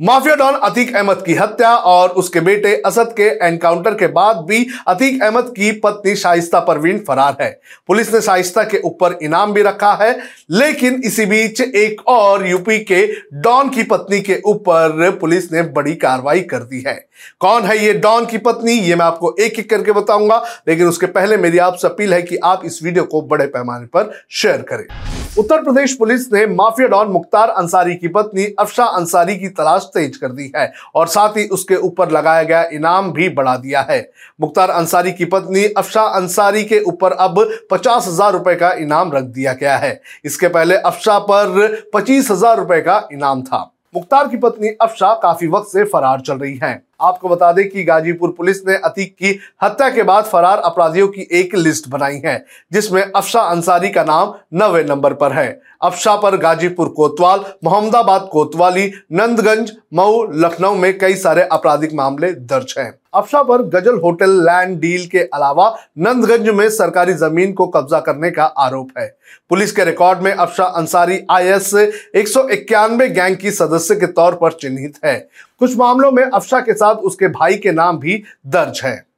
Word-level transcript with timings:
Mafia 0.00 0.34
don 0.34 0.54
Atiq 0.54 0.94
Ahmad 0.96 1.22
की 1.26 1.34
हत्या 1.34 1.74
और 1.76 2.10
उसके 2.10 2.40
बेटे 2.40 2.74
असद 2.86 3.12
के 3.16 3.28
एनकाउंटर 3.46 3.94
के 3.94 4.06
बाद 4.06 4.36
भी 4.48 4.66
अतीक 4.88 5.22
अहमद 5.22 5.52
की 5.56 5.70
पत्नी 5.80 6.14
शाइस्ता 6.16 6.60
परवीन 6.60 6.98
फरार 6.98 7.36
है। 7.40 7.50
पुलिस 7.88 8.12
ने 8.14 8.20
शाइस्ता 8.20 8.64
के 8.64 8.78
ऊपर 8.78 9.18
इनाम 9.22 9.52
भी 9.52 9.62
रखा 9.62 9.92
है, 9.94 10.18
लेकिन 10.50 11.00
इसी 11.04 11.26
बीच 11.26 11.60
एक 11.60 12.06
और 12.08 12.46
यूपी 12.48 12.78
के 12.80 13.06
डॉन 13.34 13.68
की 13.68 13.82
पत्नी 13.82 14.20
के 14.20 14.40
ऊपर 14.46 15.10
पुलिस 15.20 15.50
ने 15.52 15.62
बड़ी 15.62 15.94
कार्रवाई 15.96 16.40
कर 16.42 16.62
दी 16.62 16.84
है। 16.86 16.94
कौन 17.40 17.64
है 17.64 17.78
ये 17.78 17.92
डॉन 17.94 18.26
की 18.26 18.38
पत्नी, 18.38 18.72
ये 18.72 18.94
मैं 18.94 19.06
आपको 19.06 19.34
एक 19.40 19.58
एक 19.58 19.70
करके 19.70 19.92
बताऊँगा, 19.92 20.42
लेकिन 20.68 20.86
उसके 20.86 21.06
पहले 21.08 21.36
मेरी 21.36 21.58
आपसे 21.60 21.88
अपील 21.88 22.14
है 22.14 22.22
कि 22.22 22.36
आप 22.36 22.62
इस 22.64 22.82
वीडियो 22.82 23.04
को 23.04 23.22
बड़े 23.22 23.46
पैमाने 23.46 23.86
पर 23.86 24.12
शेयर 24.30 24.62
करें। 24.62 25.21
उत्तर 25.38 25.62
प्रदेश 25.64 25.94
पुलिस 25.96 26.26
ने 26.32 26.44
माफिया 26.46 26.86
डॉन 26.88 27.08
मुख्तार 27.08 27.48
अंसारी 27.50 27.94
की 27.94 28.08
पत्नी 28.08 28.44
अफशा 28.60 28.84
अंसारी 28.86 29.36
की 29.36 29.48
तलाश 29.50 29.82
तेज 29.94 30.16
कर 30.16 30.32
दी 30.32 30.50
है 30.56 30.72
और 30.94 31.06
साथ 31.08 31.36
ही 31.36 31.46
उसके 31.48 31.76
ऊपर 31.78 32.10
लगाया 32.10 32.42
गया 32.42 32.62
इनाम 32.72 33.10
भी 33.12 33.28
बढ़ा 33.30 33.56
दिया 33.56 33.80
है। 33.90 34.00
मुख्तार 34.40 34.70
अंसारी 34.70 35.12
की 35.12 35.24
पत्नी 35.26 35.64
अफशा 35.66 36.02
अंसारी 36.12 36.64
के 36.64 36.80
ऊपर 36.82 37.12
अब 37.12 37.44
पचास 37.70 38.08
हज़ार 38.08 38.32
रुपए 38.32 38.54
का 38.54 38.72
इनाम 38.74 39.12
रख 39.12 39.24
दिया 39.24 39.52
गया 39.52 39.76
है। 39.76 40.00
इसके 40.24 40.48
पहले 40.48 40.76
अफशा 40.76 41.18
पर 41.30 41.82
पच्चीस 41.94 42.30
हज़ार 42.30 42.56
रुपए 42.58 42.80
का 42.80 43.06
इनाम 43.12 43.42
था। 43.42 43.68
मुख्तार 43.94 44.28
की 44.28 44.36
पत्नी 44.36 44.68
अफशा 44.80 45.12
काफ़ी 45.14 45.46
वक्त 45.46 45.68
से 45.68 45.84
फरार 45.84 46.20
चल 46.20 46.38
रही 46.38 46.54
हैं। 46.62 46.82
आपको 47.00 47.28
बता 47.28 47.50
दें 47.52 47.68
कि 47.68 47.82
गाजीपुर 47.84 48.30
पुलिस 48.30 48.66
ने 48.66 48.74
अतीक 48.76 49.14
की 49.14 49.38
हत्या 49.62 49.88
के 49.90 50.02
बाद 50.02 50.24
फरार 50.24 50.58
अपराधियों 50.58 51.08
की 51.08 51.26
एक 51.32 51.54
लिस्ट 51.56 51.88
बनाई 51.88 52.20
है, 52.24 52.44
जिसमें 52.72 53.02
अफशा 53.02 53.40
अंसारी 53.40 53.90
का 53.90 54.04
नाम 54.04 54.34
नवे 54.54 54.82
नंबर 54.84 55.14
पर 55.14 55.32
है 55.32 55.60
अफशा 55.82 56.16
पर 56.16 56.36
गाजीपुर 56.36 56.88
कोतवाल, 56.88 57.44
मोहम्मदाबाद 57.64 58.28
कोतवाली, 58.32 58.90
नंदगंज, 59.12 59.72
मऊ, 59.94 60.24
लखनऊ 60.34 60.74
में 60.74 60.98
कई 60.98 61.14
सारे 61.16 61.42
आपराधिक 61.42 61.94
मामले 61.94 62.32
दर्ज 62.32 62.74
हैं 62.78 62.92
अफशा 63.14 63.42
पर 63.42 63.62
गज़ल, 63.64 63.98
होटल, 64.00 64.30
लैंड 64.42 64.78
डील 64.80 65.06
के 65.06 65.18
अलावा 65.18 65.68
नंदगंज 65.98 66.48
में 66.48 66.68
सरकारी 66.70 67.12
ज़मीन 67.14 67.52
को 67.52 67.66
कब्जा 67.66 68.00
करने 68.00 68.30
का 68.30 68.44
आरोप 68.44 68.98
है। 68.98 69.06
पुलिस 69.50 69.72
के 69.72 69.84
रिकॉर्ड 69.84 70.20
में 70.20 70.32
अफशा 70.32 70.64
अंसारी 70.64 71.20
आई 71.30 71.46
एस 71.46 71.72
एक 71.74 72.28
सौ 72.28 72.48
इक्यानवे 72.48 73.08
गैंग 73.08 73.36
की 73.36 73.50
सदस्य 73.50 73.94
के 73.94 74.06
तौर 74.08 74.34
पर 74.34 74.52
चिन्हित 74.52 74.98
है। 75.04 75.16
कुछ 75.58 75.76
मामलों 75.76 76.10
में 76.12 76.22
अफशा 76.24 76.60
के 76.60 76.72
साथ 76.72 76.94
उसके 76.94 77.28
भाई 77.28 77.56
के 77.56 77.72
नाम 77.72 77.98
भी 77.98 78.22
दर्ज 78.46 78.80
है। 78.84 79.11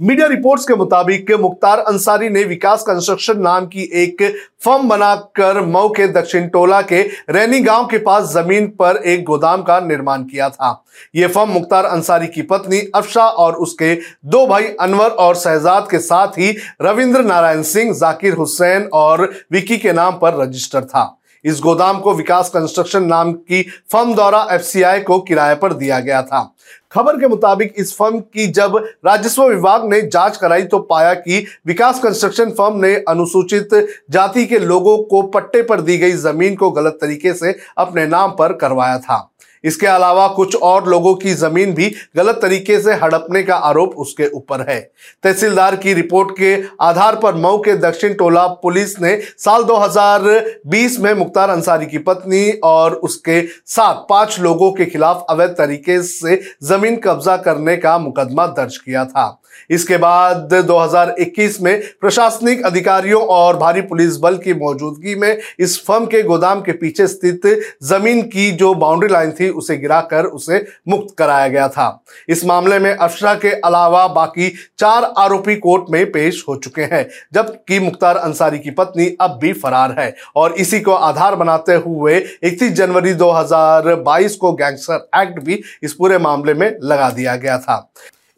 मीडिया 0.00 0.26
रिपोर्ट्स 0.26 0.64
के 0.64 0.74
मुताबिक 0.74 1.30
मुख्तार 1.32 1.78
अंसारी 1.78 2.28
ने 2.28 2.42
विकास 2.44 2.82
कंस्ट्रक्शन 2.82 3.38
नाम 3.40 3.66
की 3.66 3.82
एक 3.94 4.22
फर्म 4.64 4.88
बनाकर 4.88 5.60
मऊ 5.66 5.88
के 5.88 6.06
दक्षिण 6.08 6.48
टोला 6.48 6.80
के 6.82 7.02
रैनी 7.30 7.60
गाँव 7.60 7.86
के 7.86 7.98
पास 7.98 8.32
ज़मीन 8.32 8.66
पर 8.78 8.96
एक 8.96 9.24
गोदाम 9.24 9.62
का 9.62 9.78
निर्माण 9.80 10.22
किया 10.22 10.48
था। 10.48 10.84
यह 11.16 11.28
फर्म 11.28 11.50
मुख्तार 11.50 11.84
अंसारी 11.84 12.26
की 12.26 12.42
पत्नी 12.42 12.80
अफशा 12.94 13.26
और 13.26 13.56
उसके 13.56 13.94
दो 14.24 14.46
भाई 14.46 14.74
अनवर 14.80 15.08
और 15.08 15.34
शहजाद 15.36 15.88
के 15.90 15.98
साथ 15.98 16.38
ही 16.38 16.56
रविंद्र 16.82 17.22
नारायण 17.22 17.62
सिंह, 17.62 17.94
जाकिर 17.94 18.34
हुसैन 18.34 18.88
और 18.92 19.30
विकी 19.52 19.78
के 19.78 19.92
नाम 19.92 20.18
पर 20.18 20.42
रजिस्टर 20.42 20.84
था। 20.84 21.20
इस 21.44 21.60
गोदाम 21.60 21.98
को 22.00 22.14
विकास 22.14 22.48
कंस्ट्रक्शन 22.48 23.04
नाम 23.04 23.32
की 23.32 23.62
फर्म 23.92 24.14
द्वारा 24.14 24.46
एफसीआई 24.50 25.00
को 25.00 25.18
किराए 25.18 25.54
पर 25.54 25.72
दिया 25.72 26.00
गया 26.00 26.22
था। 26.22 26.50
खबर 26.92 27.16
के 27.20 27.28
मुताबिक 27.28 27.74
इस 27.76 27.94
फर्म 27.96 28.18
की 28.18 28.46
जब 28.46 28.76
राजस्व 29.06 29.44
विभाग 29.44 29.88
ने 29.90 30.00
जाँच 30.02 30.36
कराई 30.36 30.62
तो 30.62 30.78
पाया 30.80 31.14
कि 31.14 31.44
विकास 31.66 32.00
कंस्ट्रक्शन 32.00 32.50
फर्म 32.50 32.80
ने 32.80 32.94
अनुसूचित 33.08 33.74
जाति 34.10 34.46
के 34.46 34.58
लोगों 34.58 34.96
को 35.04 35.22
पट्टे 35.28 35.62
पर 35.62 35.80
दी 35.80 35.98
गई 35.98 36.12
ज़मीन 36.12 36.54
को 36.54 36.70
गलत 36.70 36.98
तरीके 37.00 37.32
से 37.34 37.54
अपने 37.78 38.06
नाम 38.06 38.30
पर 38.30 38.52
करवाया 38.52 38.98
था। 38.98 39.18
इसके 39.64 39.86
अलावा 39.86 40.26
कुछ 40.28 40.56
और 40.56 40.88
लोगों 40.88 41.14
की 41.14 41.34
ज़मीन 41.34 41.74
भी 41.74 41.92
गलत 42.16 42.38
तरीके 42.42 42.80
से 42.80 42.94
हड़पने 42.94 43.42
का 43.42 43.56
आरोप 43.56 43.94
उसके 43.96 44.28
ऊपर 44.28 44.64
है। 44.70 44.78
तहसीलदार 45.22 45.76
की 45.76 45.94
रिपोर्ट 45.94 46.30
के 46.38 46.56
आधार 46.80 47.16
पर 47.16 47.34
मऊ 47.34 47.58
के 47.58 47.76
दक्षिण 47.78 48.14
टोला 48.14 48.46
पुलिस 48.62 48.98
ने 49.00 49.16
साल 49.38 49.64
2020 49.64 50.98
में 51.00 51.12
मुख्तार 51.14 51.50
अंसारी 51.50 51.86
की 51.86 51.98
पत्नी 51.98 52.50
और 52.64 52.94
उसके 53.04 53.40
साथ 53.66 53.94
पाँच 54.10 54.38
लोगों 54.40 54.72
के 54.72 54.84
खिलाफ 54.84 55.24
अवैध 55.30 55.50
तरीके 55.50 56.02
से 56.02 56.40
ज़मीन 56.62 56.96
कब्जा 56.96 57.36
करने 57.36 57.76
का 57.76 57.96
मुकदमा 57.98 58.46
दर्ज 58.46 58.76
किया 58.76 59.04
था। 59.04 59.40
इसके 59.70 59.96
बाद 59.96 60.52
2021 60.68 61.60
में 61.60 61.80
प्रशासनिक 62.00 62.64
अधिकारियों 62.66 63.20
और 63.26 63.56
भारी 63.56 63.80
पुलिस 63.80 64.16
बल 64.16 64.36
की 64.36 64.54
मौजूदगी 64.54 65.14
में 65.14 65.38
इस 65.60 65.78
फर्म 65.84 66.06
के 66.06 66.22
गोदाम 66.22 66.60
के 66.60 66.72
पीछे 66.72 67.06
स्थित 67.06 67.46
ज़मीन 67.82 68.22
की 68.22 68.50
जो 68.52 68.72
बाउंड्री 68.74 69.08
लाइन 69.08 69.30
थी 69.30 69.48
उसे 69.54 69.76
गिराकर 69.76 70.24
उसे 70.24 70.64
मुक्त 70.88 71.14
कराया 71.18 71.48
गया 71.48 71.68
था। 71.68 72.04
इस 72.28 72.44
मामले 72.44 72.78
में 72.78 72.90
अफशा 72.94 73.34
के 73.34 73.50
अलावा 73.60 74.06
बाकी 74.08 74.48
चार 74.78 75.04
आरोपी 75.18 75.56
कोर्ट 75.56 75.90
में 75.90 76.04
पेश 76.12 76.44
हो 76.48 76.56
चुके 76.56 76.82
हैं, 76.82 77.08
जबकि 77.34 77.78
मुख्तार 77.80 78.16
अंसारी 78.16 78.58
की 78.58 78.70
पत्नी 78.70 79.06
अब 79.20 79.38
भी 79.42 79.52
फरार 79.52 79.94
है। 79.98 80.14
और 80.36 80.52
इसी 80.52 80.80
को 80.80 80.92
आधार 80.92 81.34
बनाते 81.34 81.74
हुए 81.74 82.16
इकतीस 82.18 82.72
जनवरी 82.72 83.14
2022 83.14 84.36
को 84.36 84.52
गैंगस्टर 84.52 85.08
एक्ट 85.22 85.40
भी 85.40 85.62
इस 85.82 85.92
पूरे 85.92 86.18
मामले 86.18 86.54
में 86.54 86.70
लगा 86.82 87.10
दिया 87.10 87.36
गया 87.36 87.58
था। 87.58 87.76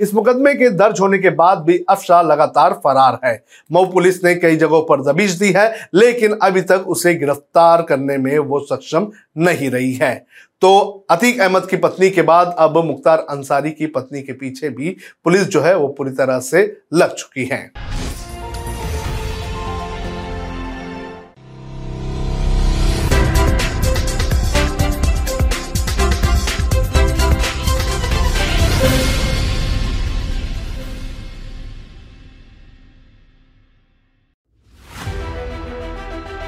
इस 0.01 0.13
मुकदमे 0.15 0.53
के 0.55 0.69
दर्ज 0.71 1.01
होने 1.01 1.19
के 1.19 1.31
बाद 1.31 1.59
भी 1.59 1.79
अफशा 1.89 2.21
लगातार 2.23 2.73
फरार 2.85 3.19
है। 3.25 3.45
मऊ 3.73 3.87
पुलिस 3.87 4.23
ने 4.25 4.35
कई 4.35 4.57
जगहों 4.57 4.83
पर 4.83 5.03
दबिश 5.03 5.33
दी 5.33 5.53
है, 5.53 5.89
लेकिन 5.95 6.39
अभी 6.43 6.63
तक 6.63 6.85
उसे 6.87 7.15
गिरफ़्तार 7.15 7.83
करने 7.83 8.19
में 8.19 8.39
वो 8.39 8.61
सक्षम 8.61 9.11
नहीं 9.39 9.71
रही 9.71 9.93
है। 9.95 10.15
तो 10.63 11.07
अतीक 11.11 11.41
अहमद 11.41 11.67
की 11.67 11.77
पत्नी 11.77 12.11
के 12.11 12.23
बाद 12.23 12.55
अब 12.59 12.79
मुख्तार 12.85 13.27
अंसारी 13.31 13.71
की 13.71 13.87
पत्नी 13.87 14.23
के 14.23 14.33
पीछे 14.33 14.69
भी 14.69 14.97
पुलिस 15.25 15.49
जो 15.49 15.61
है 15.61 15.77
वो 15.77 15.89
पूरी 15.89 16.11
तरह 16.11 16.39
से 16.41 16.63
लग 16.95 17.15
चुकी 17.15 17.45
है। 17.45 17.96